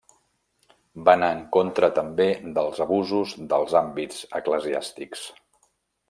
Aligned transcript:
Va 1.09 1.13
anar 1.17 1.27
en 1.39 1.41
contra 1.57 1.89
també 1.99 2.25
dels 2.55 2.81
abusos 2.85 3.33
dels 3.51 3.75
àmbits 3.81 4.23
eclesiàstics. 4.41 5.27